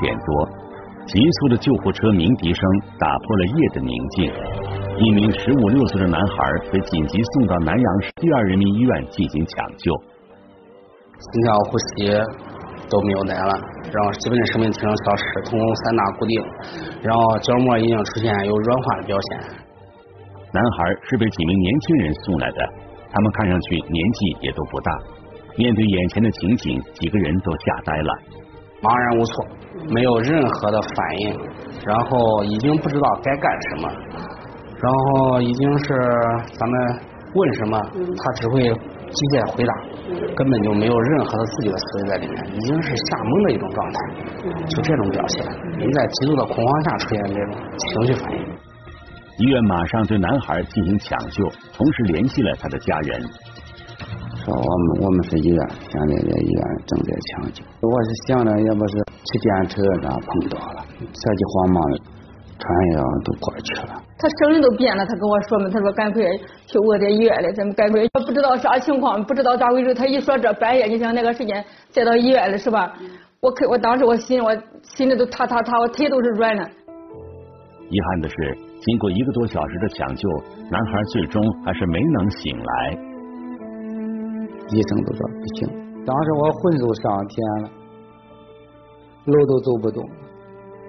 [0.00, 0.48] 点多，
[1.06, 2.62] 急促的救护车鸣笛声
[2.98, 4.32] 打破了夜的宁静。
[4.98, 6.36] 一名十五六岁的男孩
[6.72, 9.92] 被紧急送到南阳市第二人民医院进行抢救，
[11.18, 12.12] 心跳、呼吸
[12.90, 13.54] 都没有来了，
[13.92, 16.42] 然后基本的生命体征消失，瞳孔散大固定，
[17.02, 19.56] 然后角膜已经出现有软化的表现。
[20.52, 22.58] 男孩是被几名年轻人送来的，
[23.10, 24.92] 他们看上去年纪也都不大。
[25.56, 28.12] 面对眼前的情景，几个人都吓呆了，
[28.82, 29.46] 茫然无措，
[29.92, 31.38] 没有任何的反应，
[31.84, 33.88] 然后已经不知道该干什么，
[34.80, 35.86] 然后已经是
[36.58, 36.98] 咱们
[37.34, 37.78] 问什么，
[38.16, 39.72] 他只会机械回答，
[40.34, 43.98] 根本就没有任何的自己的思维在里面，已经是吓懵的一种状态，
[44.66, 45.44] 就这种表现，
[45.76, 48.38] 人在极度的恐慌下出现这种情绪反应。
[49.38, 53.22] 医院马上对男孩进行抢救，同时联系了他的家人。
[54.44, 57.64] 说我们我们是医院，现在在医院正在抢救。
[57.80, 61.98] 我是想着，要不是骑电车然后碰到了，着急慌忙的，
[62.58, 64.02] 穿药都过去了。
[64.18, 66.22] 他声音都变了，他跟我说嘛，他说赶快
[66.66, 69.92] 去我在医院里，咱们赶快，不知道啥情况，不知道咋回事。
[69.92, 72.94] 他一说这半夜，你想那个时间再到医院了是吧？
[73.40, 76.62] 我可我当时我心我心里都塌塌塌，我腿都是软的。
[77.90, 78.34] 遗憾的是，
[78.80, 80.28] 经过一个多小时的抢救，
[80.70, 83.09] 男孩最终还是没能醒来。
[84.72, 85.68] 医生都说不行，
[86.06, 87.70] 当时我魂都上天了，
[89.24, 90.02] 路都走不动，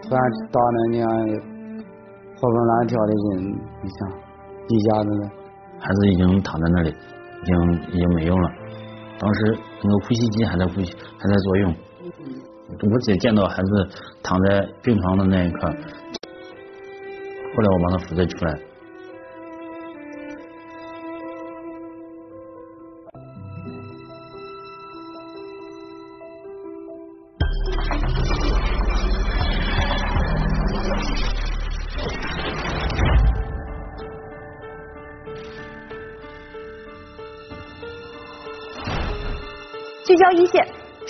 [0.04, 0.62] 突然到
[0.92, 1.08] 那样
[2.38, 3.42] 活蹦乱跳的人，
[3.82, 4.00] 你想
[4.70, 5.30] 一下子呢，
[5.80, 8.50] 孩子已经躺在那里，已经已经没用了。
[9.20, 11.76] 当时那个呼吸机还在呼吸，还在作用。
[12.92, 13.90] 我姐见到孩子
[14.24, 15.74] 躺在病床的那一刻，后
[17.64, 18.71] 来我把他扶着出来。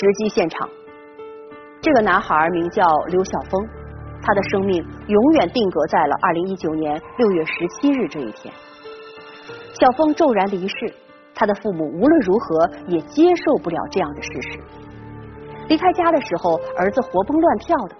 [0.01, 0.67] 直击现场。
[1.79, 3.69] 这个男孩名叫刘晓峰，
[4.19, 8.51] 他的生命永远定格在了二零一九年六月十七日这一天。
[9.79, 10.91] 小峰骤然离世，
[11.35, 14.59] 他的父母无论如何也接受不了这样的事实。
[15.67, 17.95] 离开家的时候，儿子活蹦乱跳的，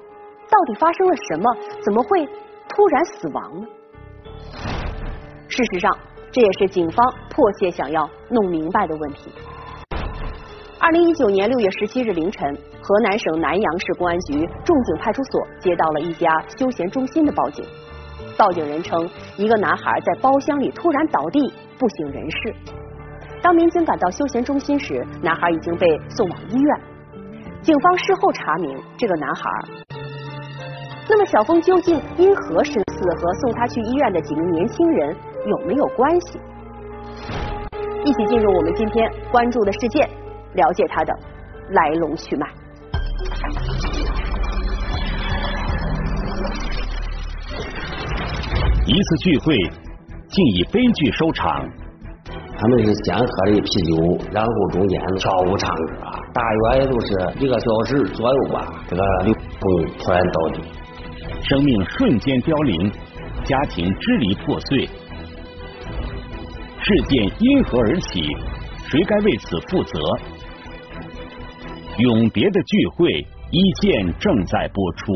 [0.50, 1.56] 到底发生了什么？
[1.84, 2.26] 怎么会
[2.68, 3.68] 突然死亡呢？
[5.48, 5.96] 事实上，
[6.32, 9.32] 这也是警方迫切想要弄明白的问题。
[10.84, 16.28] 二零一九年六月十七日凌晨，河南省南阳市公安局仲景派出所接到了一家
[16.58, 17.64] 休闲中心的报警。
[18.36, 22.56] 报警人称，一个男孩在包厢里突然倒地，不省人事。
[23.44, 26.82] 当民警赶到休闲中心时，男孩已经被送往医院。
[27.62, 29.52] 警方事后查明，这个男孩，
[31.08, 33.08] 那么小峰究竟因何身死？
[33.20, 35.16] 和送他去医院的几名年轻人
[35.46, 36.40] 有没有关系？
[38.04, 40.10] 一起进入我们今天关注的事件。
[40.54, 41.14] 了解他的
[41.70, 42.48] 来龙去脉。
[48.86, 49.56] 一次聚会
[50.28, 51.70] 竟以悲剧收场。
[52.58, 55.94] 他们是先喝了一啤酒，然后中间跳舞唱歌，
[56.32, 57.08] 大约也就是
[57.40, 58.84] 一个小时左右吧。
[58.88, 60.62] 这个刘峰突然倒地，
[61.42, 62.92] 生命瞬间凋零，
[63.46, 64.86] 家庭支离破碎。
[66.84, 68.22] 事件因何而起？
[68.90, 70.00] 谁该为此负责？
[71.98, 75.14] 永别的聚会，一见正在播出。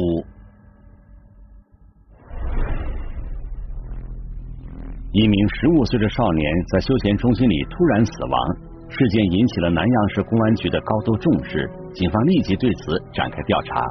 [5.13, 8.57] 一名十五岁的少年在休闲中心里突然死亡，
[8.89, 13.81] 事件引起了南阳市公安局的高度重视，警方立即对此展开调查。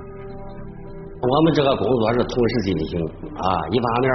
[1.22, 3.00] 我们这个工作是同时进行
[3.36, 4.12] 啊，一方面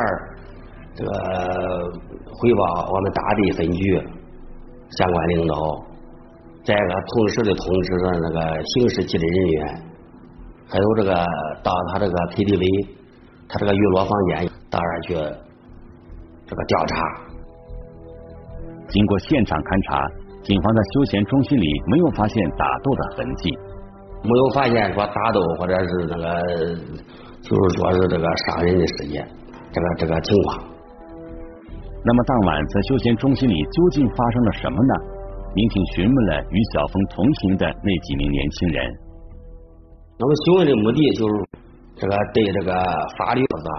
[0.93, 1.11] 这个
[2.31, 3.99] 汇报我们大地分局
[4.91, 5.88] 相关领导。
[6.63, 9.81] 再一个，同时的通知了那个刑事局的人员，
[10.69, 11.13] 还有这个
[11.63, 12.87] 到他这个 KTV，
[13.47, 15.13] 他这个娱乐房间到那去
[16.45, 16.95] 这个调查。
[18.89, 20.05] 经过现场勘查，
[20.43, 23.57] 警方在休闲中心里没有发现打斗的痕迹，
[24.21, 26.23] 没有发现说打斗或者是那个
[27.41, 29.25] 就是说是这个杀人的事件，
[29.71, 30.69] 这个这个情况。
[32.03, 34.93] 那么当晚在休闲中心里究竟发生了什么呢？
[35.55, 38.85] 民警询问了与小峰同行的那几名年轻人。
[40.19, 41.33] 那么询问的目的就是
[41.95, 42.73] 这个对这个
[43.17, 43.69] 法律的，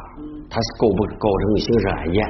[0.49, 2.27] 他是构不构成刑事案件？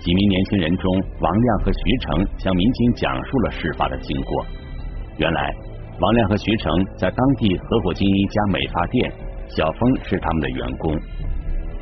[0.00, 4.46] 几名年轻人中，王亮和徐成向民警讲述了事发的经过。
[5.18, 5.54] 原来，
[5.98, 9.12] 王亮和徐成在当地合伙经营一家美发店，
[9.48, 10.94] 小峰是他们的员工。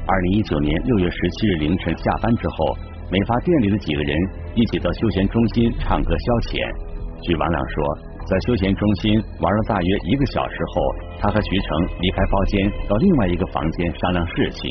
[0.07, 2.77] 二零一九年六月十七日凌晨下班之后，
[3.15, 4.11] 美发店里的几个人
[4.57, 6.59] 一起到休闲中心唱歌消遣。
[7.23, 7.79] 据王亮说，
[8.27, 10.75] 在休闲中心玩了大约一个小时后，
[11.23, 11.69] 他和徐成
[12.03, 14.67] 离开包间，到另外一个房间商量事情。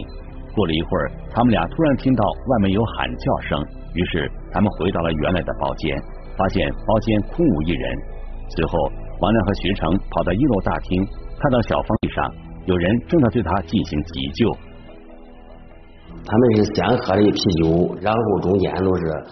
[0.51, 3.55] 过了一会儿，他们俩突然听到外面有喊叫声，
[3.95, 5.95] 于是他们回到了原来的包间，
[6.35, 7.87] 发现包间空无一人。
[8.51, 8.75] 随后，
[9.23, 10.99] 王亮和徐成跑到一楼大厅，
[11.39, 12.27] 看到小方地上
[12.67, 14.51] 有人正在对他进行急救。
[16.25, 19.25] 他们是先喝的啤酒，然后中间都是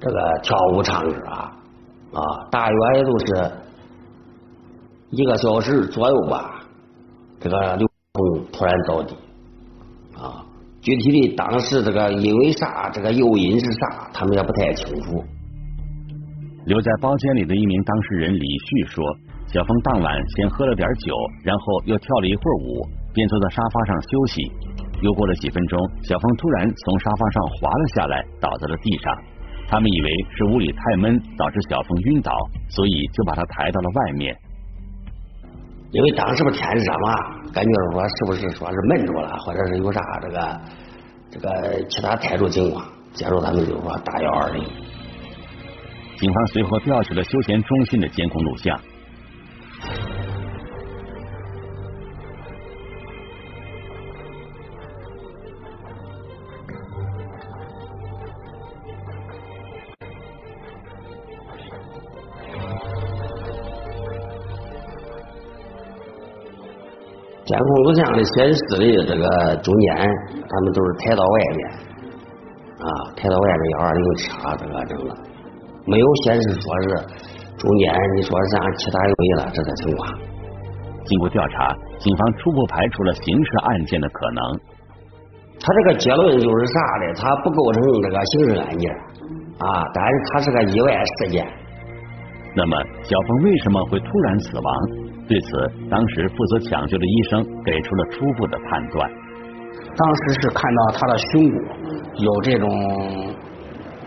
[0.00, 1.50] 这个跳舞唱歌啊。
[2.50, 3.52] 大约也就是
[5.10, 6.60] 一个小时左右吧。
[7.40, 9.16] 这个刘鹏突然倒地，
[10.16, 10.46] 啊，
[10.80, 15.24] 具体的当时这个因为啥，这个诱因是啥，他们也不太清楚。
[16.66, 19.04] 留在包间里的一名当事人李旭说
[19.52, 24.52] ：“小峰当晚先喝了点酒，然后又跳了一会儿舞，便坐在沙发上休息。
[25.02, 29.14] 又过了几分钟，小峰突然从沙发上滑了下来，倒在了地上。”
[29.68, 32.30] 他们以为是屋里太闷导致小峰晕倒，
[32.68, 34.36] 所以就把他抬到了外面。
[35.92, 37.14] 因为当时不天热嘛，
[37.52, 40.60] 感觉说是不是说是闷住了，或者是有啥这个
[41.30, 42.84] 这个其他特殊情况，
[43.14, 44.62] 接着他们就说打幺二零。
[46.16, 48.78] 警方随后调取了休闲中心的监控录像。
[67.92, 69.94] 录像的显示的这个中间，
[70.48, 71.60] 他们都是抬到外面，
[72.80, 75.14] 啊，抬到外面幺二零车这个整的，
[75.84, 76.88] 没有显示说是
[77.58, 80.08] 中间你说是按其他原因了这个情况。
[81.04, 84.40] 经过调查，警方初步排除了刑事案件的可能。
[85.60, 87.12] 他这个结论就是啥呢？
[87.20, 88.90] 他不构成这个刑事案件
[89.58, 91.46] 啊，但是他是个意外事件。
[92.56, 94.74] 那么，小峰为什么会突然死亡？
[95.28, 99.10] 对此，当时负责抢救的医生给出了初步的判断。
[99.96, 101.56] 当时是看到他的胸骨
[102.16, 103.34] 有这种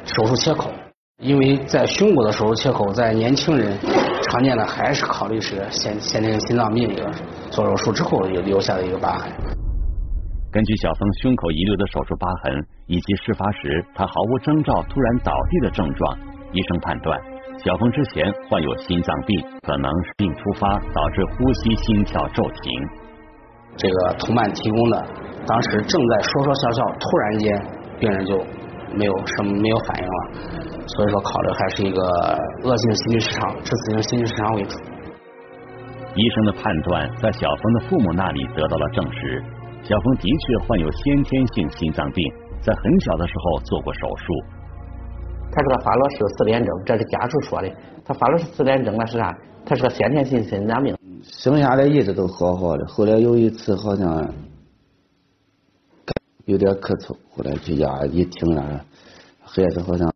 [0.04, 0.70] 手术切口，
[1.20, 3.78] 因为在胸骨的手术切口，在年轻人
[4.30, 7.12] 常见的还是考虑是先先天心脏病一个
[7.50, 9.32] 做手术之后有留下的一个疤痕。
[10.52, 16.18] 根据小峰胸口遗留的手术疤痕以及事发时他毫无征兆突然倒地的症状，
[16.52, 17.20] 医生判断。
[17.66, 22.72] 小峰之前患有心脏病，可能是病突发导致呼吸心跳骤停。
[23.76, 25.04] 这个同伴提供的，
[25.48, 27.68] 当时正在说说笑笑，突然间
[28.00, 28.38] 病人就
[28.94, 32.04] 没有什么没有反应了，所以说考虑还是一个
[32.66, 34.78] 恶性心律失常、致死性心律失常为主。
[36.14, 39.44] 医生的判断在小峰的父母那里得到了证实，
[39.82, 42.32] 小峰的确患有先天性心脏病，
[42.62, 44.26] 在很小的时候做过手术。
[45.52, 47.72] 他说他发了是四联症，这是家属说的。
[48.04, 49.36] 他发了是四联症，那是啥？
[49.66, 50.96] 他是个先天性心脏病。
[51.24, 54.30] 生下来一直都好好的，后来有一次好像
[56.46, 58.80] 有点咳嗽，后来去家一听啊，
[59.44, 60.12] 孩子好像。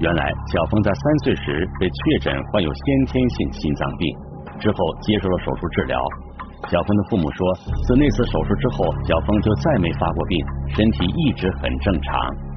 [0.00, 4.08] 原来小峰在三岁时被确诊患有先天性心脏病，
[4.58, 6.00] 之后接受了手术治疗。
[6.68, 7.54] 小峰的父母说，
[7.86, 12.49] 自那次手术之后，小峰就再没发过病，身体一直很正常。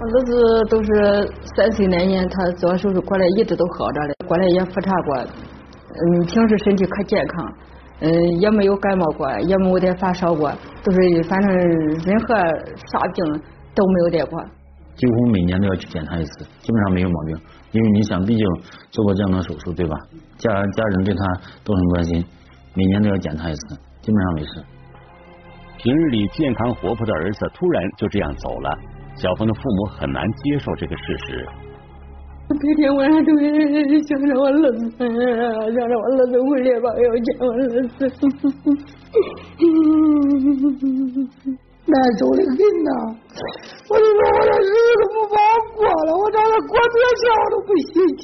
[0.00, 7.52] 我儿子都是三岁那年他做完手术过来，一直都好着嘞，过来也复查过，嗯，平时身体可健康，
[7.98, 10.52] 嗯，也没有感冒过，也没有点发烧过，
[10.84, 13.42] 都是反正任何啥病
[13.74, 14.40] 都没有得过。
[14.94, 17.36] 几乎每年都要去检查一次，基本上没有毛病。
[17.72, 18.46] 因为你想，毕竟
[18.90, 19.96] 做过这样的手术，对吧？
[20.38, 21.20] 家家人对他
[21.64, 22.24] 都很关心，
[22.74, 24.64] 每年都要检查一次，基本上没事。
[25.76, 28.78] 平日里健康活泼的儿子突然就这样走了。
[29.20, 31.46] 小峰的父母很难接受这个事实。
[32.48, 35.04] 每天晚上都想着我儿子，想
[35.88, 37.76] 着我儿子回来吧，要见我儿子。
[41.84, 42.52] 难受的很
[42.84, 42.90] 呐！
[43.88, 45.34] 我就说我这日子不好
[45.74, 48.22] 过了，我找他过别家我都不稀奇。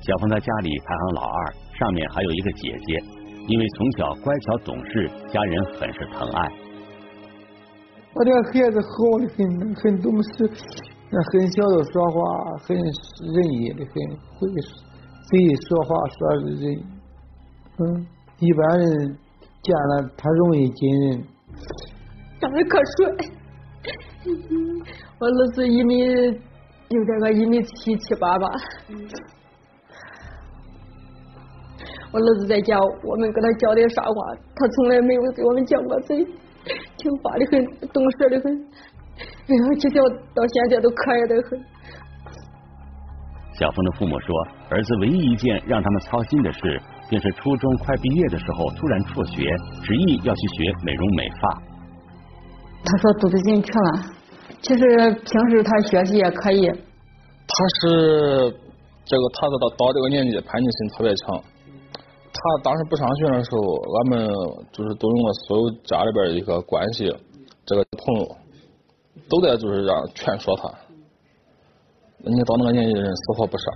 [0.00, 3.02] 小峰在家里排行老二，上面还有一个姐姐，
[3.48, 6.48] 因为从小乖巧懂事，家人很是疼爱。
[8.18, 9.38] 我这个孩子好的很，
[9.76, 10.50] 很懂事，
[11.30, 12.18] 很小的说话，
[12.66, 13.94] 很仁义的很，
[14.34, 14.48] 会
[15.30, 16.82] 随意说话说是仁。
[17.78, 18.06] 嗯，
[18.40, 19.16] 一般人
[19.62, 21.22] 见了他容易惊人。
[22.40, 23.06] 长得可帅，
[25.20, 28.50] 我儿子一米有点个一米七七八吧。
[32.10, 34.12] 我儿子在家，我们跟他讲点啥话，
[34.56, 36.26] 他从来没有给我们讲过嘴，
[36.98, 38.52] 听话的很，懂事的很，
[39.22, 41.58] 哎呀，就像到现在都可爱的很。
[43.58, 44.28] 小峰的父母说，
[44.70, 49.42] 儿子唯一一件让他们操心的事，便是初中快毕业的时候突然辍学，
[49.82, 51.62] 执意要去学美容美发。
[52.84, 54.04] 他说读不进去了，
[54.62, 54.84] 其实
[55.24, 56.68] 平时他学习也可以。
[56.68, 58.52] 他是
[59.04, 61.42] 这个，他到到这个年纪叛逆心特别强。
[62.38, 63.58] 他当时不上学的时候，
[63.98, 64.30] 俺们
[64.70, 67.12] 就是都用了所有家里边的一个关系，
[67.66, 68.36] 这个朋友
[69.28, 70.70] 都在就是让劝说他。
[72.18, 73.74] 你到那个年纪的人死活不上。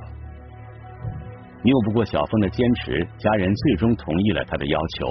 [1.64, 5.07] 拗不过小峰的坚持，家人最终同意了他的要求。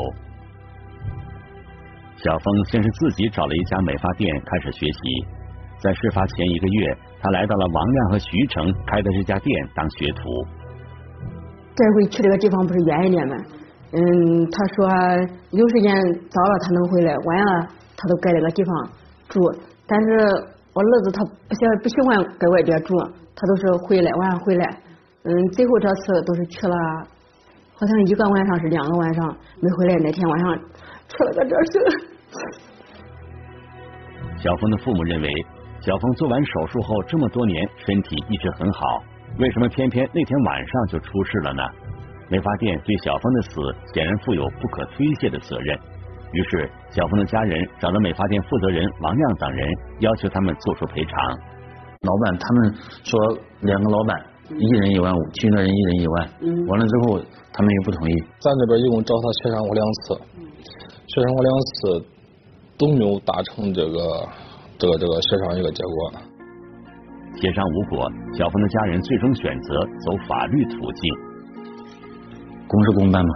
[2.18, 5.00] 小峰先是自己找了一家美发店开始学习，
[5.80, 10.22] 在事发前一个月，他来到了王亮和徐成开的这家店当学徒。
[11.76, 13.36] 这回去这个地方不是远一点吗？
[13.94, 14.00] 嗯，
[14.52, 14.88] 他说
[15.52, 15.94] 有时间
[16.30, 18.90] 早了他能回来，晚了他都改了个地方
[19.28, 19.40] 住。
[19.88, 20.08] 但是
[20.74, 22.98] 我儿子他不喜不喜欢在外边住，
[23.36, 24.66] 他都是回来晚上回来。
[25.24, 26.76] 嗯，最后这次都是去了，
[27.76, 29.96] 好像一个晚上是两个晚上没回来。
[29.98, 30.58] 那天晚上
[31.10, 31.74] 出了个这事。
[34.38, 35.30] 小峰的父母认为，
[35.82, 39.04] 小峰做完手术后这么多年身体一直很好，
[39.40, 41.64] 为什么偏偏那天晚上就出事了呢？
[42.30, 43.50] 美发店对小峰的死
[43.94, 45.78] 显然负有不可推卸的责任。
[46.32, 49.68] 于是，小峰的家人找了美发店负责人王亮等人，
[50.00, 51.12] 要求他们做出赔偿。
[52.02, 52.74] 老板他们
[53.04, 53.20] 说
[53.62, 56.30] 两个老板一人一万五，其余的人一人一万。
[56.42, 56.68] 嗯。
[56.68, 57.20] 完了之后，
[57.52, 58.14] 他们又不同意。
[58.40, 60.22] 咱这边一共找他协商过两次，
[61.08, 62.06] 协商过两次
[62.78, 64.28] 都没有达成这个
[64.78, 66.14] 这个这个协商一个结果。
[67.36, 71.14] 协商无果，小峰的家人最终选择走法律途径。
[72.68, 73.30] 公事公办嘛。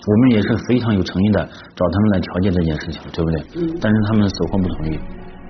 [0.00, 3.40] 我们也是非常有诚意的找他们来调解这件事情，对不对？
[3.56, 3.78] 嗯。
[3.82, 4.98] 但是他们死活不同意，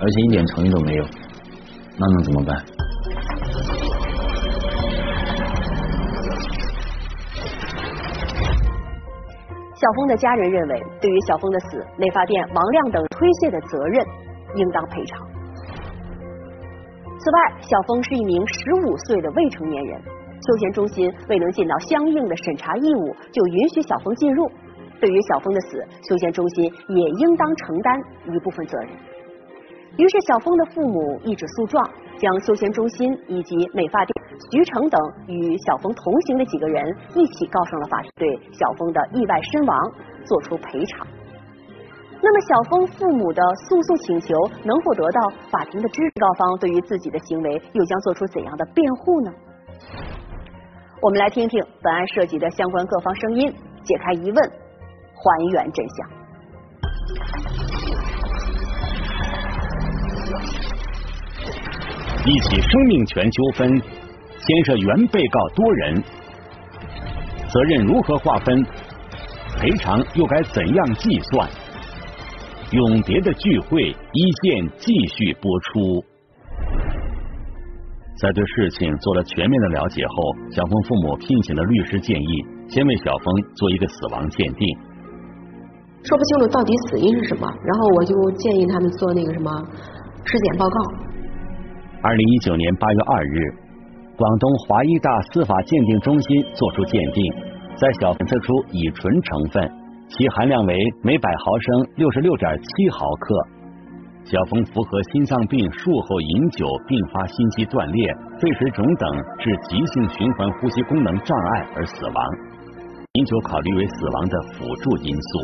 [0.00, 1.04] 而且一点诚意都没有，
[1.96, 2.56] 那能怎么办？
[9.76, 14.04] 小峰的家人认为，对于小峰的死，美发店王亮等推卸的责任
[14.56, 15.26] 应当赔偿。
[17.22, 20.00] 此外，小峰是一名十五岁的未成年人。
[20.40, 24.50] 休闲中心未能尽到相应的审查义务，就允许小峰进入。
[24.98, 28.88] 对于小峰的死，休闲中心也应当承担一部分责任。
[29.98, 31.86] 于是，小峰的父母一纸诉状，
[32.16, 34.14] 将休闲中心以及美发店
[34.50, 39.92] 徐成等与小峰同行的几个人一起告上了法庭，对小峰的意外身亡
[40.24, 41.06] 作出赔偿。
[42.22, 46.20] 那么，小峰父母的诉讼请求能否得到法庭的支持？
[46.20, 49.32] 告方对于自己的行为又将做出怎样的辩护呢？
[51.00, 54.36] 我们来听听本案涉及的相关各方声音，解开疑问，
[55.14, 56.10] 还原真相。
[62.26, 66.02] 一起生命权纠纷牵涉原被告多人，
[67.48, 68.62] 责任如何划分？
[69.58, 71.48] 赔偿又该怎样计算？
[72.72, 76.04] 永别的聚会一线继续播出。
[78.14, 80.14] 在对事情做了全面的了解后，
[80.52, 82.26] 小峰父母聘请了律师，建议
[82.68, 83.24] 先为小峰
[83.56, 84.78] 做一个死亡鉴定。
[86.04, 89.50] 说不清楚到底死因是什么，然后我就建议他们做那个什么
[90.24, 90.76] 尸检报告。
[92.02, 93.54] 二零一九年八月二日，
[94.16, 97.34] 广东华医大司法鉴定中心作出鉴定，
[97.74, 99.72] 在小峰测出乙醇成分，
[100.10, 103.34] 其含量为每百毫升六十六点七毫克。
[104.24, 112.24] 小峰符合心脏病术后饮酒并发心肌断裂、肺水肿等致急性循环呼吸功能障碍而死亡，
[113.12, 115.38] 饮酒考虑为死亡的辅助因素。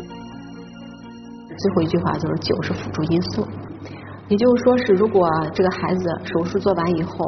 [1.57, 3.47] 最后一句话就是酒是辅助因素，
[4.27, 7.25] 也就是说是如果这个孩子手术做完以后，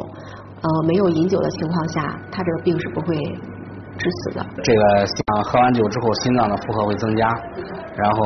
[0.62, 3.16] 呃没有饮酒的情况下，他这个病是不会
[4.00, 4.46] 致死的。
[4.64, 7.28] 这个像喝完酒之后心脏的负荷会增加，
[7.96, 8.18] 然后。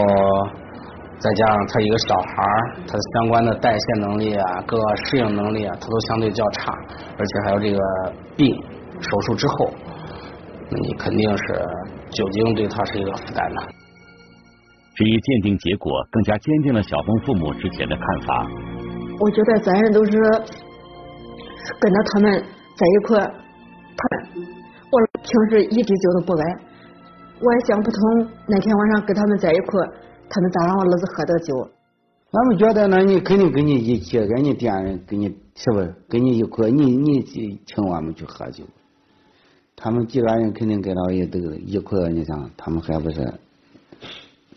[1.16, 6.76] 再加上他一个小孩儿，他的相关的代谢能力啊，各个适应能力啊，他都相对较差，
[7.16, 7.78] 而且还有这个
[8.36, 8.54] 病，
[9.00, 9.72] 手术之后，
[10.70, 11.64] 那你肯定是
[12.10, 13.62] 酒精对他是一个负担的。
[14.96, 18.46] 至于鉴定结果，更加坚定了小峰父母之前的看法。
[19.18, 20.12] 我觉得咱人都是
[21.80, 22.44] 跟着他们
[22.76, 23.18] 在一块，
[23.96, 24.63] 他我
[25.24, 26.44] 平时一滴酒都不爱，
[27.40, 29.80] 我也想不通那天晚上跟他们在一块。
[30.28, 31.68] 他们咋让我儿子喝的酒？
[32.30, 36.70] 俺们觉得那你肯定跟你一起，跟你店人跟你是不是跟你一块？
[36.70, 37.22] 你你
[37.64, 38.64] 请我们去喝酒，
[39.76, 43.32] 他们几个人肯定跟到一都一块，你想，他们还不是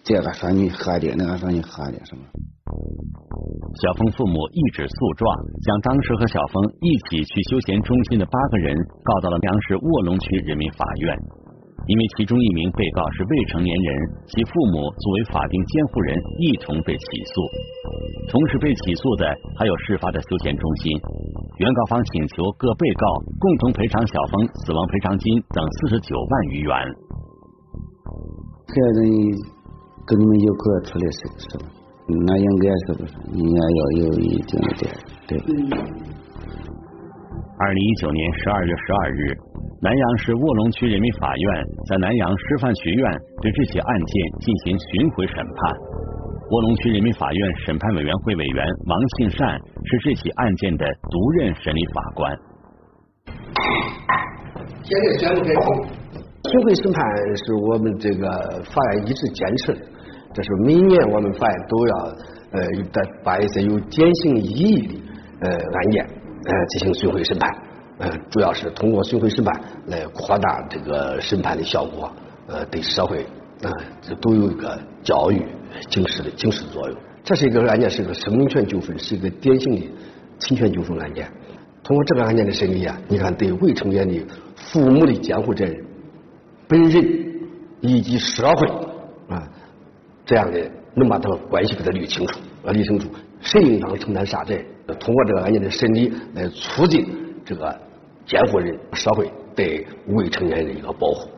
[0.08, 2.24] 这个说你喝的，那个说你喝的什么？
[3.84, 5.28] 小峰父母一纸诉状，
[5.68, 8.72] 将当时和小峰一起去休闲中心的八个人
[9.04, 11.12] 告到了梁市卧龙区人民法院。
[11.88, 13.92] 因为其中一名被告是未成年人，
[14.32, 17.44] 其父母作为法定监护人一同被起诉。
[18.32, 19.28] 同时被起诉的
[19.60, 20.96] 还有事发的休闲中心。
[21.60, 23.04] 原告方请求各被告
[23.40, 26.72] 共同赔偿小峰死亡赔偿金等四十九万余元。
[30.08, 31.60] 跟你们一块出来是是？
[32.08, 33.12] 那应该是不是？
[33.36, 34.88] 应该要有一定的
[35.28, 35.38] 对。
[37.60, 39.36] 二零一九年十二月十二日。
[39.80, 43.04] 南阳市卧龙区人民法院在南阳师范学院
[43.42, 45.78] 对这起案件进行巡回审判。
[46.50, 52.36] 卧龙区人民法院审判委员会委员王庆善是这起案件的独任审理法官。
[54.82, 55.62] 现在宣布开庭。
[56.50, 57.04] 巡回审判
[57.46, 58.30] 是我们这个
[58.64, 59.80] 法院一直坚持的，
[60.38, 61.96] 这是每年我们法院都要
[62.52, 62.62] 呃
[63.24, 64.94] 把一些有典型意义的
[65.40, 67.50] 呃案件呃进行巡回审判。
[67.98, 72.14] 呃，主要是通过巡回审判来扩大这个审判的效果，
[72.46, 73.24] 呃，对社会
[73.64, 75.44] 啊，这都有一个教育
[75.90, 76.96] 警示的警示作用。
[77.24, 79.82] 这是一个案件，是一个生命权纠纷，是一个典型的
[80.38, 81.28] 侵权纠纷案件。
[81.84, 84.24] 通过这个案件的审理啊，你看对未成年的
[84.56, 85.76] 父母的监护责任、
[86.68, 87.04] 本人
[87.82, 88.68] 以及社会，
[90.28, 90.60] 这样的
[90.94, 93.10] 能把他们关系给他捋清楚，啊，捋清楚
[93.42, 94.64] 谁应当承担啥责任。
[95.00, 97.08] 通过这个案件的审理来促进
[97.44, 97.76] 这个。
[98.28, 101.30] 监护人、社会对未成年人的一个保护。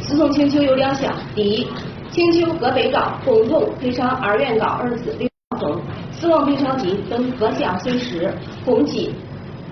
[0.00, 1.68] 诉讼请求有两项：第一，
[2.10, 8.28] 请求各被告共同赔偿二原告儿子刘晓峰死亡赔偿金等各项损失，
[8.64, 9.14] 共计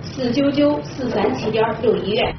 [0.00, 2.32] 四九九四三七点六一元。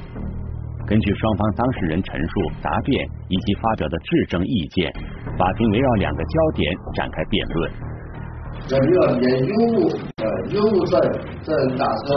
[0.86, 4.92] 根据双方当事人陈述、答辩以及发表的质证意见，
[5.36, 7.72] 法庭围绕两个焦点展开辩论。
[8.68, 12.16] 要要连有无呃有无责任责任大小。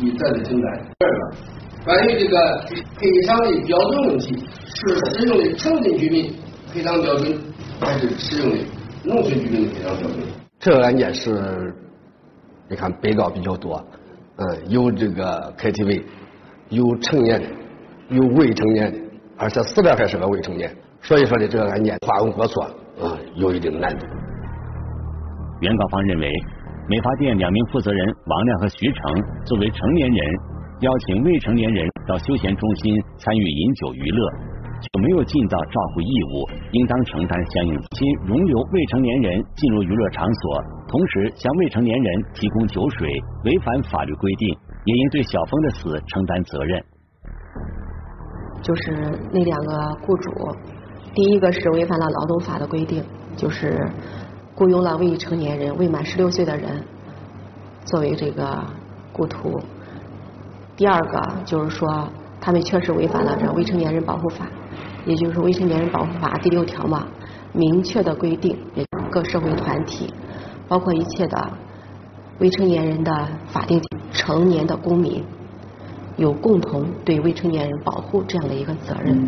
[0.00, 0.66] 的责任承担。
[0.98, 1.36] 第二个，
[1.84, 2.64] 关于这个
[2.96, 6.32] 赔偿的标准问题，是使用的城镇居民
[6.72, 7.38] 赔偿标准，
[7.78, 8.64] 还是使用的
[9.04, 10.20] 农村居民的赔偿标准？
[10.58, 11.74] 这个案件是，
[12.68, 13.84] 你看被告比较多，
[14.36, 16.02] 嗯，有这个 KTV，
[16.70, 17.46] 有成年的，
[18.10, 18.98] 有未成年的，
[19.38, 20.70] 而且死的还是个未成年，
[21.00, 22.62] 所以说的这个案件花容过错，
[23.00, 24.06] 啊，有一定难度。
[25.60, 26.32] 原告方认为。
[26.88, 30.26] 美发店两名负责人王亮和徐成作为成年人，
[30.80, 34.30] 邀请未成年人到休闲中心参与饮酒娱乐，
[34.82, 43.08] 就没有尽到照顾义务，应当承担相应其容留未成年人进入娱乐场所，同时向未成年人提供酒水，
[43.44, 44.48] 违反法律规定，
[44.84, 46.84] 也应对小峰的死承担责任。
[48.62, 50.30] 就是那两个雇主，
[51.14, 53.04] 第一个是违反了劳动法的规定，
[53.36, 53.90] 就是。
[54.56, 56.84] 雇佣了未成年人、未满十六岁的人
[57.86, 58.62] 作为这个
[59.10, 59.58] 雇徒。
[60.76, 62.06] 第二个就是说，
[62.42, 64.46] 他们确实违反了这未成年人保护法，
[65.06, 67.06] 也就是未成年人保护法第六条嘛，
[67.54, 70.12] 明确的规定，也各社会团体，
[70.68, 71.50] 包括一切的
[72.38, 73.80] 未成年人的法定
[74.12, 75.24] 成年的公民，
[76.20, 79.18] 有共同对未成年人保护这样的一个责任。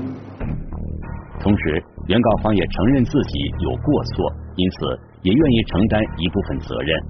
[1.40, 5.12] 同时，原告方也承认自己有过错，因此。
[5.22, 7.00] 也愿意承担一部分责任。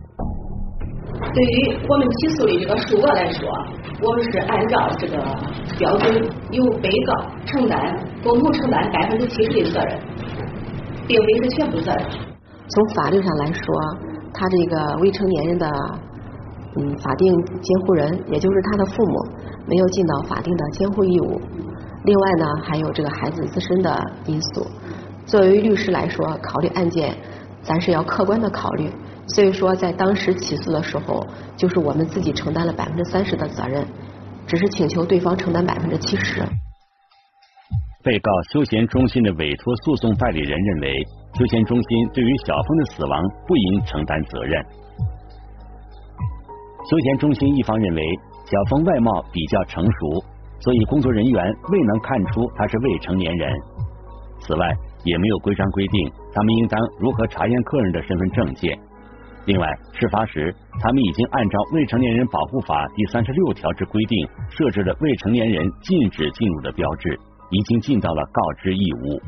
[1.33, 3.49] 对于我们起诉的这个数额来说，
[4.03, 5.17] 我们是按照这个
[5.79, 9.99] 标准，由被告承担共同承担百分之七十的责任，
[11.09, 12.05] 并非是全部责任。
[12.69, 13.75] 从法律上来说，
[14.35, 15.67] 他这个未成年人的
[16.77, 19.15] 嗯法定监护人，也就是他的父母，
[19.73, 21.41] 没有尽到法定的监护义务。
[22.05, 24.67] 另外呢，还有这个孩子自身的因素。
[25.25, 27.17] 作为律师来说，考虑案件。
[27.63, 28.91] 咱是要客观的考虑，
[29.29, 31.25] 所以说在当时起诉的时候，
[31.57, 33.87] 就是我们自己承担了百分之三十的责任，
[34.49, 36.43] 只是请求对方承担百分之七十。
[38.03, 41.07] 被告休闲中心的委托诉讼代理人认为，
[41.39, 44.61] 休闲中心对于小峰的死亡不应承担责任。
[46.91, 48.03] 休闲中心一方认为，
[48.53, 50.23] 小峰外貌比较成熟，
[50.61, 53.51] 所以工作人员未能看出他是未成年人。
[54.41, 54.71] 此外，
[55.05, 58.79] 也没有规章规定他们应当如何查验客人的身份证件。
[59.47, 69.19] 另外，事发时他们已经按照《未成年人保护法》第三十六条之规定，设置了未成年人禁止进入的标志，已经尽到了告知义务。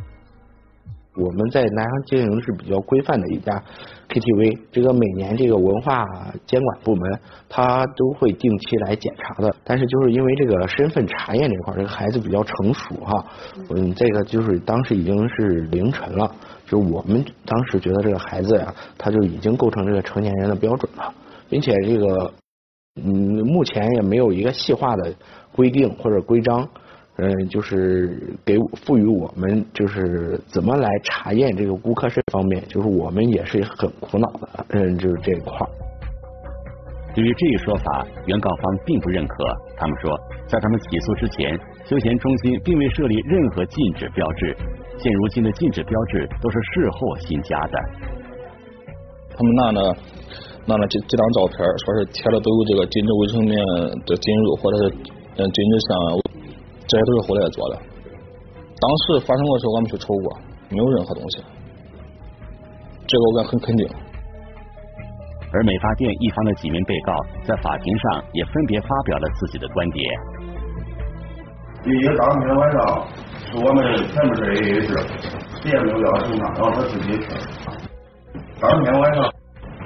[1.17, 3.63] 我们在南阳经营是比较规范的一家
[4.09, 6.05] KTV，这个每年这个文化
[6.45, 9.55] 监管部门他都会定期来检查的。
[9.63, 13.25] 但是就是因为这个身份查验这块，这个孩子比较成熟哈，
[13.71, 16.35] 嗯，这个就是当时已经是凌晨了，
[16.67, 21.15] 就我们当时觉得这个孩子呀，他就已经构成这个成年人的标准了，
[21.49, 22.33] 并且这个
[23.01, 25.15] 嗯，目前也没有一个细化的
[25.53, 26.69] 规定或者规章。
[27.17, 35.65] 嗯，就是给赋予我们就是怎么来查验这个顾客身方面，就是我们也是很苦恼的，嗯，就是这一块。
[37.15, 39.45] 对于这一说法，原告方并不认可。
[39.77, 40.11] 他们说，
[40.49, 44.57] 在他们起诉之前，休闲中心并未设立任何禁止标志，
[44.99, 47.79] 现如今的禁止标志都是事后新加的。
[49.37, 49.81] 他们那呢？
[50.67, 50.87] 那呢？
[50.89, 53.57] 这这张照片，说是贴了都有这个禁止卫生棉
[54.05, 54.95] 的进入，或者是
[55.37, 56.24] 嗯禁止像。
[56.87, 57.77] 这些都是后来做的。
[58.77, 60.37] 当时发生的时候，我们去瞅过，
[60.69, 61.43] 没有任何东西。
[63.07, 63.89] 这个我敢很肯定。
[65.53, 70.05] 而美发店一方的几名被告在法庭上也分别发表了自己的观点。
[71.85, 73.07] 第一，当天晚上
[73.39, 74.97] 是我们全部是 A A 制，
[75.63, 77.29] 谁也没有邀请他，然后他自己去。
[78.61, 79.33] 当天晚上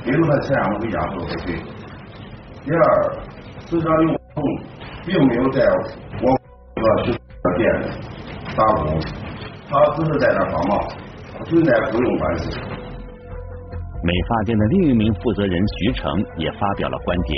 [0.05, 1.61] 给了他钱让他回家收回去。
[2.65, 2.81] 第二，
[3.67, 4.43] 死者刘红
[5.05, 5.67] 并没有在
[6.23, 6.38] 我。
[6.79, 7.13] 个是
[7.57, 7.85] 店里
[8.57, 9.01] 打工，
[9.71, 10.79] 他只是在那帮忙，
[11.39, 12.59] 不存在雇佣关系。
[14.03, 17.37] 美发店的另一名负责人徐成也发表了观点。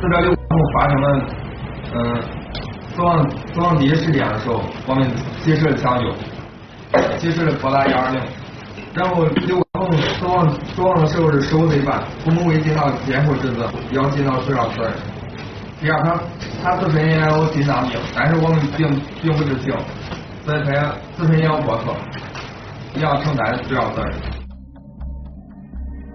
[0.00, 1.26] 死者刘红发生了
[1.94, 2.22] 嗯
[2.94, 5.08] 死亡死亡第一时间的时候，我们
[5.40, 6.10] 及时抢救，
[7.18, 8.22] 及时拨打幺二零，
[8.94, 14.92] 然后刘红死亡死亡的时候是十五岁半，我们未尽到监护职责，要尽到主要责任。
[15.84, 16.16] 第二，他
[16.64, 18.88] 他自身也有心脏病，但是我们并
[19.20, 19.68] 并不知情，
[20.40, 21.94] 所以他自身也有过错，
[22.96, 24.16] 也要承担主要责任。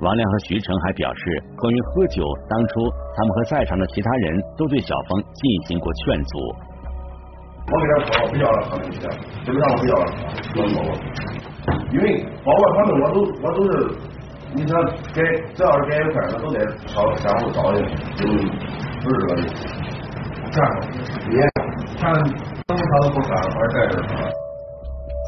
[0.02, 6.40] 王亮和徐成还表示，关于喝酒，当初他们和在场的其他人都对小峰进行过劝阻。
[7.70, 9.06] 我给他说，我不要了他们钱，
[9.46, 10.06] 基本上我不要了，
[10.56, 10.98] 能说吗？
[11.94, 13.94] 因为包括他们，我都我都是，
[14.56, 14.84] 你说
[15.14, 15.22] 给
[15.54, 18.26] 只要是给一块，他都得相相互照应，嗯。
[19.02, 19.66] 不是这个意思，
[20.52, 20.68] 这样
[21.30, 21.40] 别
[22.02, 22.12] 看
[22.68, 23.88] 他都不干，玩这儿。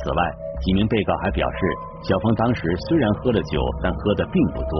[0.04, 0.20] 此外，
[0.60, 1.58] 几名被告还表示，
[2.04, 4.74] 小峰当时虽然喝了酒，但喝的并不多。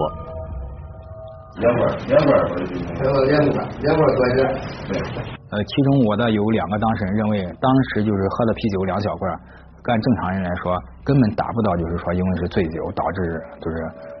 [1.56, 2.30] 两罐，两罐，
[3.00, 4.44] 两罐，两罐，多一点。
[4.88, 5.00] 对。
[5.52, 9.32] 呃，其中我的有两个当事人认为，当时就是喝的啤酒两小罐，
[9.84, 13.76] 按正常人来说，根本达不到，就是说因为是醉酒导致就是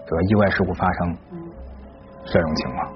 [0.06, 1.16] 这个意外事故发生
[2.26, 2.92] 这种情况。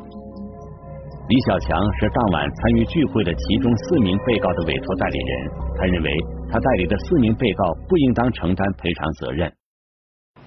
[1.29, 6.11] 李小强是当晚参与聚会的其中四名被告的委托代理人，他认为
[6.51, 9.53] 他代理的四名被告不应当承担赔偿责任。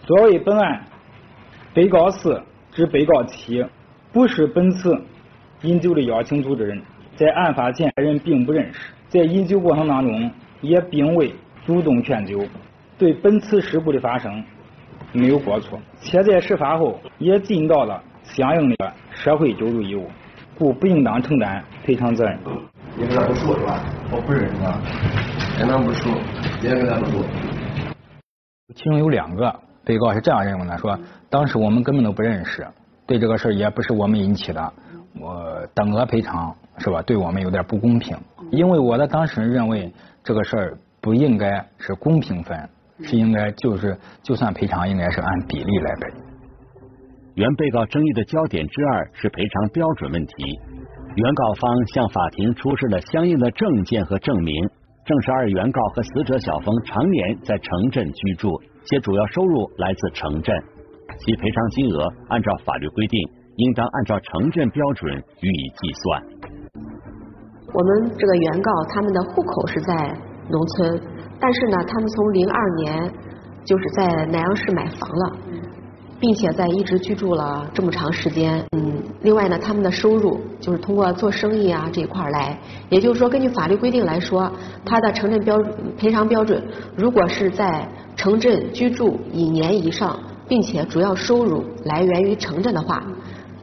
[0.04, 0.86] 作为本案
[1.74, 2.42] 被告四
[2.72, 3.66] 至被告七
[4.14, 4.96] 不是本次
[5.64, 6.82] 饮酒的邀请组织人，
[7.16, 12.42] 在案发前人并不认识，在饮酒过程当中也并未主动劝酒，
[12.98, 14.42] 对本次事故的发生
[15.12, 20.08] 没有过错，且在事发后也尽到了相应的社会救助义务。
[20.58, 22.38] 故不应当承担赔偿责任。
[22.98, 23.82] 你跟他不熟是吧？
[24.12, 24.78] 我不认识他，
[25.58, 26.10] 跟他不熟，
[26.62, 27.24] 也跟他不熟。
[28.76, 32.68] 其中有两个被告是这样认为的：说当时我们根本都不认识，
[33.08, 34.74] 对这个事儿也不是我们引起的，
[35.18, 37.02] 我等额赔偿是吧？
[37.04, 38.18] 对我们有点不公平。
[38.52, 39.90] 因为我的当事人认为
[40.26, 42.70] 这个事儿不应该是公平分，
[43.04, 46.14] 是应该就是就算赔偿应该是按比例来赔。
[47.36, 50.60] 原被告争议的焦点之二是赔偿标准问题。
[51.16, 54.70] 原告方向法庭出示了相应的证件和证明，
[55.06, 60.56] 证实二原告和死者小峰常年在城镇居住，且主要收入来自城镇，
[61.18, 63.20] 其赔偿金额按照法律规定，
[63.56, 66.24] 应当按照城镇标准予以计算。
[67.74, 69.94] 我们这个原告他们的户口是在
[70.50, 71.02] 农村，
[71.40, 73.14] 但是呢，他们从零二年
[73.64, 75.38] 就是在南阳市买房了。
[76.22, 84.52] 并且在一直居住了这么长时间，嗯，另外呢，他们的收入就是通过做生意啊这一块来，也就是说，根据法律规定来说，
[84.84, 85.58] 他的城镇标
[85.98, 86.62] 赔偿标准，
[86.98, 93.02] 如果是在城镇居住一年以上，并且主要收入来源于城镇的话，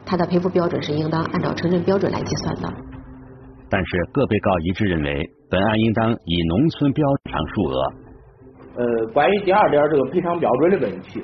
[0.03, 2.73] 他的赔付标准是应当按照城镇标准来计算的。
[3.69, 7.93] 但是各被告一致认为，本案应当以农村标偿数额。
[8.75, 11.23] 呃，关于第二点这个赔偿标准的问题。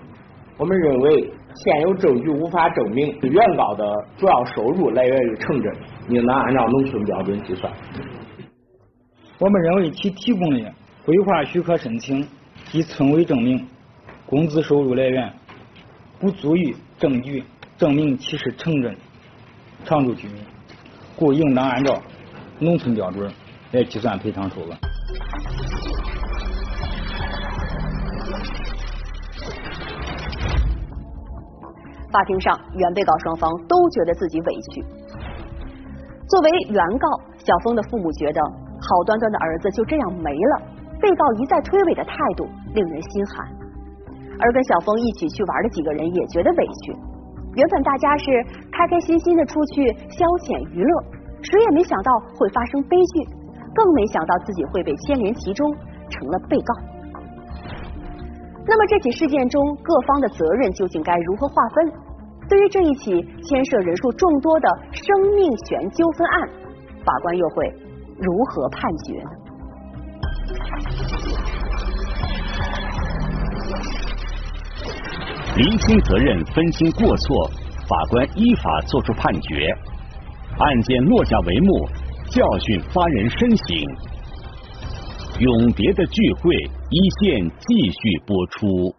[0.57, 3.83] 我们认为现有证据无法证明原告的
[4.17, 5.75] 主要收入来源于城镇，
[6.09, 7.71] 应当按照农村标准计算。
[9.39, 10.73] 我们认为其提供的
[11.05, 12.25] 规划许可申请
[12.71, 13.67] 及村委证明
[14.25, 15.33] 工资收入来源
[16.19, 17.43] 不足以证据
[17.77, 18.95] 证明其是城镇
[19.83, 20.37] 常住居民，
[21.17, 22.01] 故应当按照
[22.59, 23.29] 农村标准
[23.73, 24.77] 来计算赔偿手段。
[32.11, 34.85] 法庭上，原被告双方都觉得自己委屈。
[36.29, 37.07] 作为原告，
[37.39, 38.39] 小峰的父母觉得
[38.79, 40.61] 好端端的儿子就这样没了，
[41.01, 43.49] 被告一再推诿的态度令人心寒。
[44.39, 46.93] 而跟小峰一起去玩的几个人也觉得委屈。
[47.55, 48.25] 原本大家是
[48.71, 49.81] 开开心心的出去
[50.13, 50.93] 消遣娱乐，
[51.41, 53.25] 谁也没想到会发生悲剧，
[53.75, 55.73] 更没想到自己会被牵连其中，
[56.09, 56.75] 成了被告。
[58.65, 61.91] 那么这起事件中各方的责任究竟该如何划分？
[62.49, 66.49] 对于这一起牵涉人数众多的生命权纠纷案，
[67.05, 67.73] 法官又会
[68.19, 69.29] 如何判决呢？
[75.55, 77.49] 厘清责任，分清过错，
[77.87, 79.71] 法官依法作出判决，
[80.57, 81.87] 案件落下帷幕，
[82.33, 83.77] 教训发人深省。
[85.37, 86.49] 永别的聚会
[86.89, 88.89] 一线继续播出。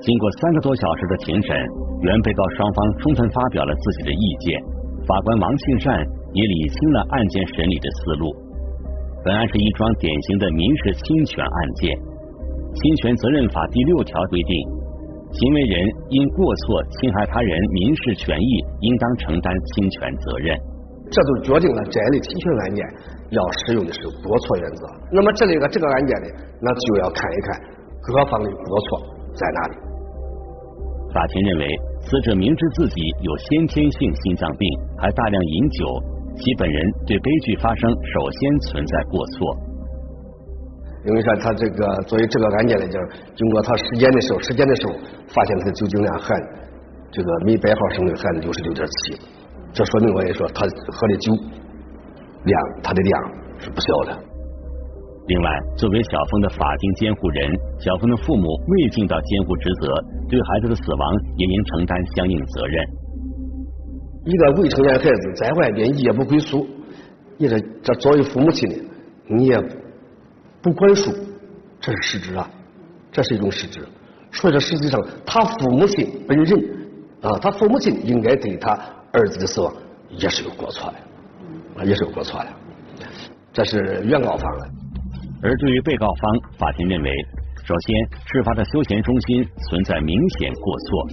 [0.00, 1.54] 经过三个多小时的庭审，
[2.00, 4.58] 原被告双方充分发表了自己的意见，
[5.06, 5.94] 法官王庆善
[6.32, 8.32] 也理清了案件审理的思路。
[9.22, 11.92] 本案是一桩典型的民事侵权案件，
[12.72, 14.56] 《侵权责任法》第六条规定，
[15.32, 15.74] 行为人
[16.10, 20.58] 因过错侵害他人民事权益，应当承担侵权责任。
[21.10, 22.86] 这就决定了这类侵权案件
[23.30, 24.86] 要使用的是过错原则。
[25.10, 26.28] 那么这里个这个案件呢，
[26.60, 27.60] 那就要看一看
[28.02, 29.00] 各方的过错
[29.34, 29.74] 在哪里。
[31.14, 31.66] 法庭认为，
[32.02, 34.66] 死者明知自己有先天性心脏病，
[34.98, 35.86] 还大量饮酒，
[36.36, 39.69] 其本人对悲剧发生首先存在过错。
[41.06, 43.00] 因为说他这个作为这个案件来讲，
[43.34, 44.94] 经过他尸检的时候，尸检的时候
[45.28, 46.36] 发现他的酒精量含
[47.10, 49.18] 这个每百毫升的含六十六点七。
[49.72, 51.32] 这说明我也说，他喝的酒
[52.44, 53.22] 量，他的量
[53.58, 54.18] 是不小的。
[55.28, 59.94] 另外，作为小峰的法定监护人，小峰的父母未尽到监护职责，
[60.28, 62.84] 对孩子的死亡也应承担相应责任。
[64.26, 66.66] 一个未成年孩子在外边夜不归宿，
[67.38, 68.76] 你这这作为父母亲的，
[69.28, 69.56] 你也
[70.62, 71.12] 不管束，
[71.80, 72.50] 这是失职啊，
[73.12, 73.86] 这是一种失职。
[74.32, 76.64] 所以说，实际上他父母亲本人
[77.22, 78.78] 啊，他父母亲应该对他。
[79.12, 79.74] 儿子的死亡
[80.08, 80.96] 也是有过错的，
[81.74, 82.46] 啊也是有过错的，
[83.52, 84.70] 这是原告方的。
[85.42, 87.10] 而对于被告方，法庭认为，
[87.64, 87.96] 首先，
[88.30, 91.06] 事发的休闲中心存在明显过错。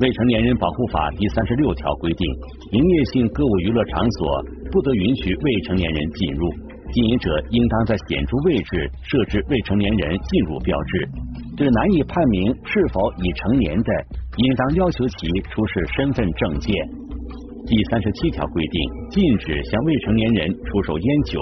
[0.00, 2.26] 未成年人保护法第三十六条规定，
[2.72, 6.50] 营业性歌舞娱乐场所不得允许未成年人进入，
[6.96, 11.08] 经营者应当在显著位置设置未成年人进入标志。
[11.54, 13.92] 对难以判明是否已成年的，
[14.38, 16.72] 应当要求其出示身份证件。
[17.66, 18.80] 第三十七条规定，
[19.10, 21.38] 禁止向未成年人出售烟酒，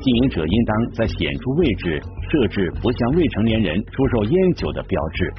[0.00, 5.32] 经营者应当在显著位置设置不向未成年人出售烟酒的标志。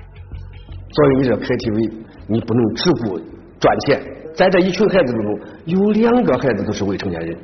[0.88, 1.92] 作为你这 KTV，
[2.30, 3.20] 你不能只顾
[3.60, 4.00] 赚钱。
[4.36, 7.38] 在这一群孩子当中，有两个孩子都是未成年人，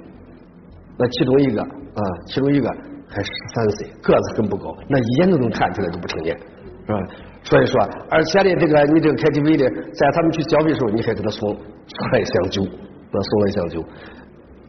[0.97, 2.69] 那其中一个啊，其中一个
[3.09, 6.37] 还十三岁，个子很不高，那一眼都能看出来都不成年，
[6.85, 6.99] 是吧？
[7.43, 13.83] 所以说，而且呢，这个你这个 KTV 的，在他们去消费的时候，你还给他送送了一箱酒，给他送了一箱酒。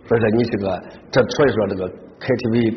[0.08, 1.88] 所以说，你这个这所以说这个
[2.20, 2.74] KTV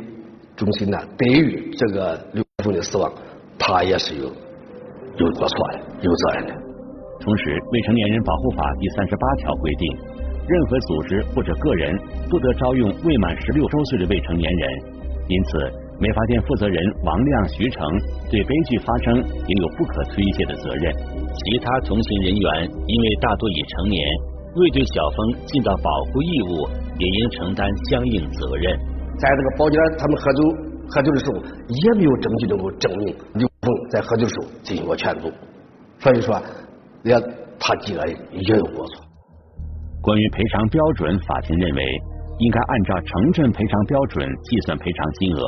[0.56, 3.12] 中心呢，对于这个刘峰的死亡，
[3.58, 6.54] 他也是有有过错的，有责任的。
[7.20, 9.86] 同时，《未成年人保护法》第三十八条规定，
[10.50, 11.96] 任何组织或者个人
[12.30, 14.70] 不得招用未满十六周岁的未成年人，
[15.28, 15.90] 因此。
[16.02, 17.86] 美发店负责人王亮、徐成
[18.32, 20.96] 对悲剧发生也有不可推卸的责任。
[21.36, 24.00] 其他同行人员因为大多已成年，
[24.56, 28.80] 未对小峰尽到保护义务，也应承担相应责任。
[29.18, 30.42] 在这个包间他们喝酒
[30.88, 31.36] 喝酒的时候，
[31.68, 35.30] 也没有证据能够证明刘峰在喝酒时候进行过劝阻，
[36.00, 36.42] 所以说，
[37.04, 37.14] 也
[37.60, 39.04] 他几个也有过错。
[40.02, 41.84] 关于赔偿标准，法庭认为
[42.40, 45.42] 应该按照城镇赔偿标准计算赔偿金额。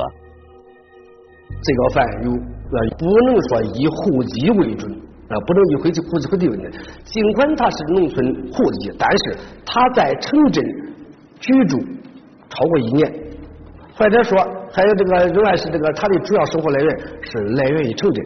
[1.62, 4.90] 这个犯有呃不能说以户籍为准
[5.28, 6.72] 啊，不能以户籍户籍为准。
[7.04, 10.64] 尽管他是农村户籍，但是他在城镇
[11.40, 11.78] 居住
[12.50, 13.10] 超过一年，
[13.96, 14.38] 或者说
[14.72, 18.24] 还有这个仍然是这个他的主要生活来源是来源于城镇，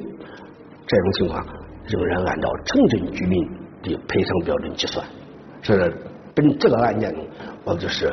[0.86, 1.46] 这种情况
[1.86, 3.44] 仍然按照城镇居民
[3.82, 5.06] 的赔偿标准计算。
[5.62, 5.92] 是
[6.36, 7.26] 本这个案件中，
[7.64, 8.04] 我们就是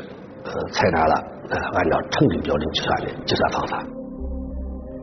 [0.46, 1.14] 呃采纳了
[1.50, 3.84] 呃按照城镇标准计算的计算方法。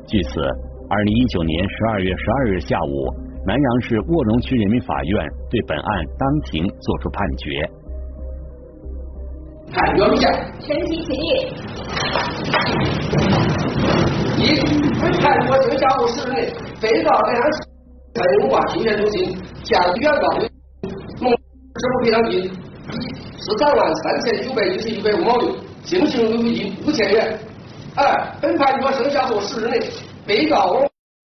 [0.07, 0.41] 据此，
[0.89, 3.13] 二零一九年十二月十二日下午，
[3.47, 5.87] 南阳市卧龙区人民法院对本案
[6.19, 7.71] 当庭作出判决。
[9.71, 11.53] 判决如下：全体起立。
[14.41, 14.65] 一、
[14.99, 17.59] 本判决生效后十日内，被告南阳市
[18.41, 20.39] 文化休闲中心向原告
[21.21, 22.51] 孟支付赔偿金
[22.93, 27.39] 一十三万三千九百一十一块五毛六，经行维护金五千元。
[27.97, 29.81] 二、本判决生效后十日内，
[30.27, 30.81] 被告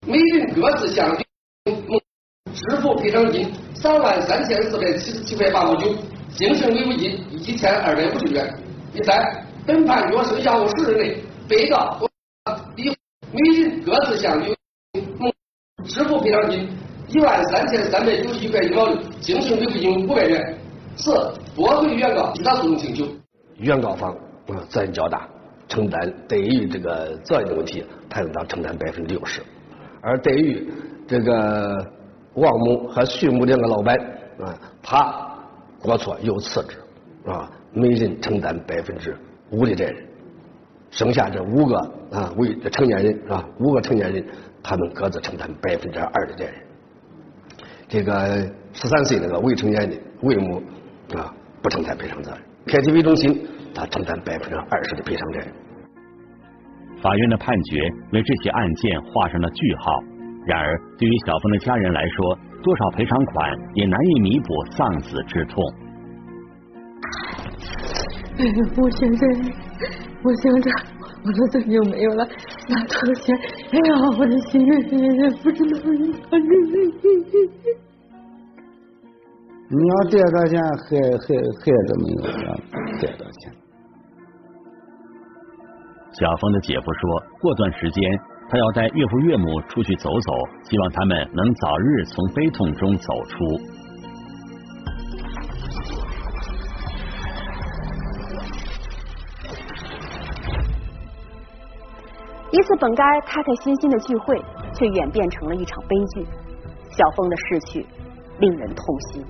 [0.06, 1.08] 每人各自向
[1.66, 1.76] 蒙
[2.54, 5.94] 支付赔偿金三万三千四百七十七块八毛九，
[6.30, 8.54] 经行维护金一千二百五十元。
[8.94, 12.00] 第三，本判决生效后十日内，被告
[12.76, 12.90] 李
[13.32, 15.32] 每人各自向蒙
[15.86, 16.70] 支付赔偿金
[17.10, 20.58] 一万三千三百九十一块一毛六，经行维护金五百元。
[20.96, 21.12] 四，
[21.56, 23.06] 驳回原告其他诉讼请求。
[23.58, 24.12] 原告方
[24.48, 25.28] 啊责任较大，
[25.68, 29.42] 承担对于这个责任的问题，他应当承担百分之六十，
[30.02, 30.70] 而对于
[31.08, 31.86] 这个
[32.34, 33.98] 王某和徐某两个老板
[34.40, 35.38] 啊，他
[35.80, 39.16] 过错有次之啊，每人承担百分之
[39.52, 39.96] 五的责任，
[40.92, 41.78] 剩下这五个
[42.12, 44.26] 啊未成年人啊，五个成年人
[44.64, 46.54] 他们各自承担百分之二的责任。
[47.88, 50.62] 这个十三岁那个未成年的魏某
[51.14, 55.48] 啊不承担赔偿责任，KTV 中心他承担百分之二十的赔偿责任。
[57.02, 57.82] 法院的判决
[58.14, 60.00] 为这起案件画上了句号。
[60.48, 65.64] 然而，对于小峰的家人来说，多少赔偿款也难以弥补丧子之痛。
[68.38, 69.28] 哎呀，我现在
[70.24, 70.70] 我想着
[71.24, 72.28] 我的孙就没有了，
[72.70, 73.36] 那多少钱？
[73.72, 74.70] 哎呀，我的心里
[75.42, 77.85] 不知道咋整。
[79.68, 82.56] 你要贷到钱，孩孩孩子没有了，
[83.02, 83.52] 贷到钱。
[86.12, 90.34] 小峰的姐夫说，过段时间他要带岳父岳母出去走走，
[90.70, 93.38] 希望他们能早日从悲痛中走出。
[102.52, 104.40] 一次本该开开心心的聚会，
[104.76, 106.26] 却演变成了一场悲剧。
[106.92, 107.86] 小峰的逝去
[108.40, 109.26] 令人痛心。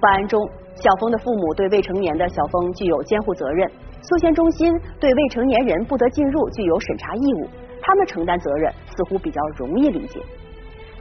[0.00, 0.40] 本案中，
[0.76, 3.68] 小峰的父母对未成年的小峰具有监护责任，
[4.00, 7.48] 休闲中心对未成年人不得进入具有审查义务，
[7.82, 10.20] 他们承担责任似乎比较容易理解。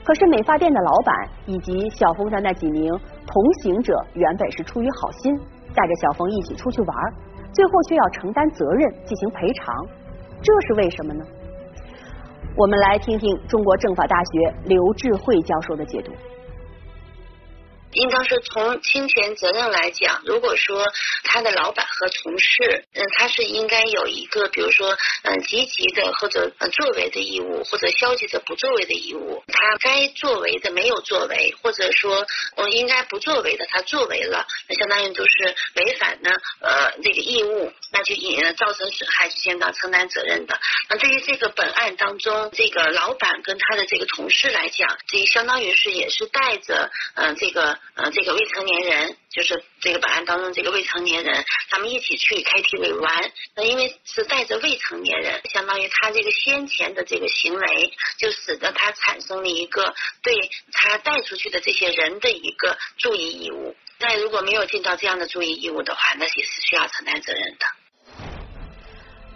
[0.03, 2.89] 可是美发店的老板以及小峰的那几名
[3.27, 5.37] 同行者原本是出于好心，
[5.75, 7.13] 带着小峰一起出去玩，
[7.51, 9.75] 最后却要承担责任进行赔偿，
[10.41, 11.23] 这是为什么呢？
[12.55, 16.11] 我们来听听中国政法大学刘智慧教授的解读。
[17.93, 20.85] 应当是从侵权责任来讲，如果说
[21.23, 29.43] 他的老板和同事，嗯，他是应该有一个，比如说，嗯，积极的或者作为的义务，或者消极的不作为的义务。
[29.47, 36.29] 他该作为的没有作为，或者说，我应该不作为的他作为了，那相当于都是违反呢，
[36.61, 40.59] 呃，这个义务，那就引造成损害，就应当承担责任的。
[40.89, 47.76] 那对于这个本案当中，这个老板跟他的这个同事来讲，这相当于是也是带着，嗯，这个。
[47.95, 60.33] 呃，这个未成年人就是这个本案当中这个未成年人，他们一起去 KTV 玩，那因为是带着未成年人，相当于他这个先前的这个行为，就使得他产生了一个对
[60.71, 63.75] 他带出去的这些人的一个注意义务。
[63.99, 67.65] 那如果没有尽到这样的注意义务的话，那也是需要承担责任的。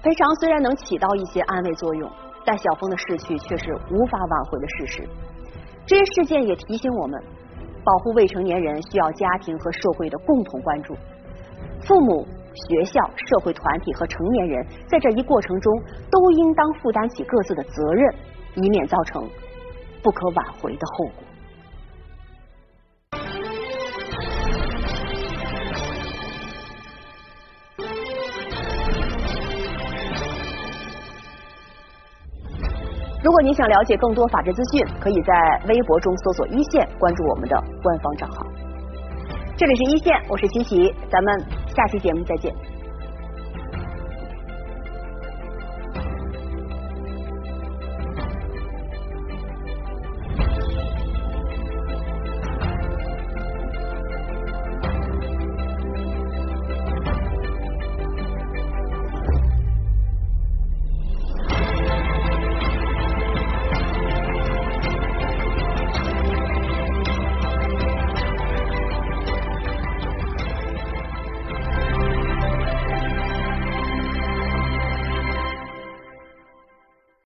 [0.03, 2.11] 赔偿虽然能起到一些安慰作用，
[2.45, 5.09] 但小峰的逝去却是无法挽回的事实。
[5.87, 7.23] 这些事件也提醒我们。
[7.83, 10.95] 保护未成年人需要家庭和社会的共同关注，
[11.81, 18.13] 父母、学校、社会团体和成年人在这一过程中都应当负担起各自的责任，
[18.55, 19.27] 以免造成
[20.03, 21.30] 不可挽回的后果。
[33.23, 38.43] 如果您想了解更多法治资讯，可以在微博中搜索“一线”，关注我们的官方账号。
[39.55, 42.51] 这里是一线，我是琪琪，咱们下期节目再见。